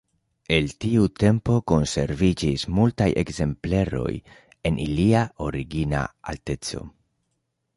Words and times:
El 0.55 0.69
tiu 0.83 1.03
tempo 1.23 1.57
konserviĝis 1.71 2.65
multaj 2.79 3.07
ekzempleroj 3.23 4.09
en 4.71 4.81
ilia 4.87 5.23
origina 5.49 6.03
alteco. 6.35 6.83